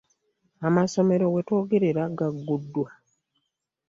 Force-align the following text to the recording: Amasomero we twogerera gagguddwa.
Amasomero 0.67 1.25
we 1.33 1.41
twogerera 1.47 2.03
gagguddwa. 2.17 2.89